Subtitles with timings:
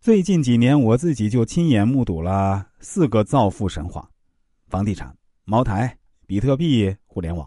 [0.00, 4.08] 最近几年，我自己就亲眼目睹了四个造富神话：
[4.66, 5.94] 房地产、茅台、
[6.26, 7.46] 比特币、互联网，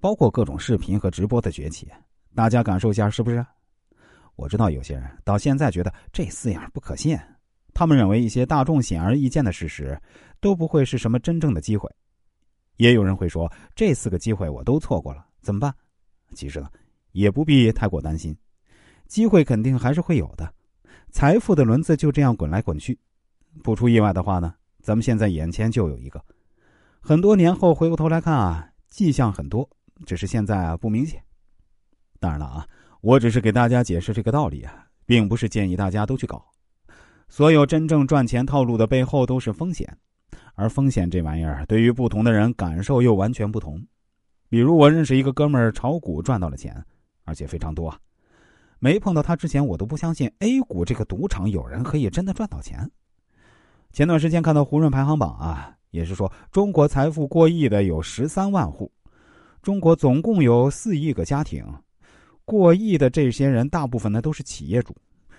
[0.00, 1.86] 包括各种视频和直播的崛起。
[2.34, 3.44] 大家感受一下，是不是？
[4.34, 7.18] 我知道有些人到现在觉得这四样不可信，
[7.74, 10.00] 他们认为一些大众显而易见的事实
[10.40, 11.86] 都不会是什么真正的机会。
[12.78, 15.74] 也有人会说，这四个机会我都错过了，怎么办？
[16.34, 16.70] 其实呢，
[17.10, 18.34] 也不必太过担心，
[19.06, 20.50] 机会肯定还是会有的。
[21.12, 22.98] 财富的轮子就这样滚来滚去，
[23.62, 26.24] 不出意外的话呢，咱们现在眼前就有一个。
[27.02, 29.68] 很多年后回过头来看啊，迹象很多，
[30.06, 31.22] 只是现在啊不明显。
[32.18, 32.66] 当然了啊，
[33.02, 36.42] 我只是给大家解释这个道理啊，并不是建议大家都去搞。
[37.28, 39.98] 所有真正赚钱套路的背后都是风险，
[40.54, 43.86] 而风险这玩意儿对于不同的人感受又完全不同。
[44.48, 46.82] 比如我认识一个哥们儿炒股赚到了钱，
[47.24, 47.98] 而且非常多啊。
[48.84, 52.90] 没碰到他之前，我都不相信 A 股这个赌场有人可以真的赚到钱。
[53.92, 58.90] 前段时间看到胡润排行榜啊，也是说中国财富过亿的有十三万户，
[59.62, 61.64] 中国总共有四亿个家庭，
[62.44, 64.96] 过亿的这些人大部分呢都是企业主，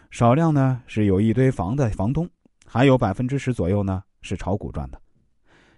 [0.10, 2.26] 少量呢是有一堆房的房东，
[2.66, 4.98] 还有百分之十左右呢是炒股赚的。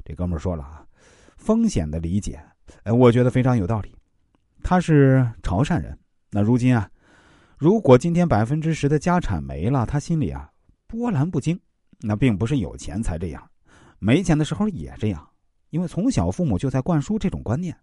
[0.03, 0.85] 这哥们说了啊，
[1.35, 2.39] 风险的理解，
[2.83, 3.95] 哎，我觉得非常有道理。
[4.61, 5.97] 他是潮汕人，
[6.29, 6.87] 那如今啊。
[7.57, 10.49] 如果今天百分之十的家产没了，他心里啊
[10.87, 11.59] 波澜不惊。
[12.01, 13.41] 那并不是有钱才这样，
[13.99, 15.27] 没钱的时候也这样，
[15.69, 17.75] 因为从小父母就在灌输这种观念。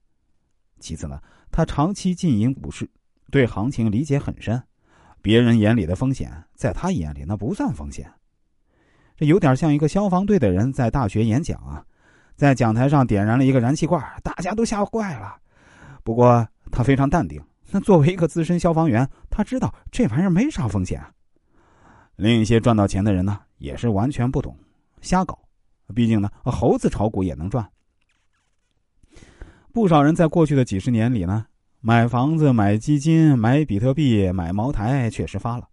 [0.78, 1.19] 其次呢，
[1.50, 2.89] 他长期经营股市，
[3.31, 4.62] 对行情理解很深。
[5.23, 8.12] 别人眼里的风险，在他眼里那不算风险。
[9.17, 11.83] 这有点像一个消防队的人在大学演讲啊，
[12.37, 15.37] 在讲台上点燃了一个燃气罐，大家都吓坏了。
[16.05, 17.43] 不过他非常淡定。
[17.70, 21.11] 那作为一个资深消防员，他知道这玩意儿没啥风险啊。
[22.16, 24.55] 另一些赚到钱的人呢，也是完全不懂，
[25.00, 25.38] 瞎搞。
[25.94, 27.66] 毕竟呢，猴子炒股也能赚。
[29.72, 31.47] 不少人在过去的几十年里呢，
[31.81, 35.66] 买房子、买基金、买比特币、买茅台，确实发了。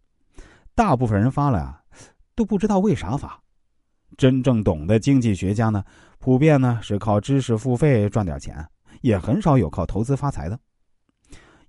[0.73, 1.83] 大部分人发了呀，
[2.35, 3.37] 都不知道为啥发。
[4.17, 5.83] 真正懂的经济学家呢，
[6.17, 8.65] 普遍呢是靠知识付费赚点钱，
[9.01, 10.57] 也很少有靠投资发财的。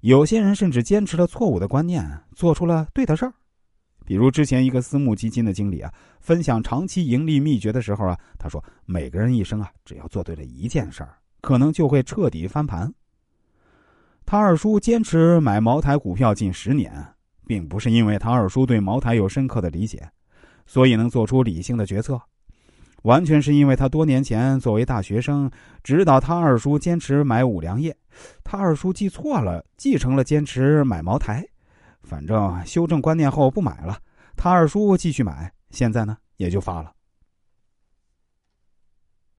[0.00, 3.34] 有些人甚至坚持了错误的观念，做出了对的事儿。
[4.06, 12.92] 比如之前一个私募基金的经理啊，分享长期盈利秘诀的时候啊，他说：“每个人一生啊，只要做对了一件事儿，可能就会彻底翻盘。”
[14.24, 17.06] 他二叔坚持买茅台股票近十年，
[17.46, 20.10] 并不是因为他二叔对茅台有深刻的理解，
[20.66, 22.20] 所以能做出理性的决策。
[23.02, 25.50] 完全是因为他多年前作为大学生
[25.82, 27.96] 指导他二叔坚持买五粮液，
[28.44, 31.44] 他二叔记错了，继承了坚持买茅台，
[32.02, 33.98] 反正修正观念后不买了，
[34.36, 36.92] 他二叔继续买，现在呢也就发了。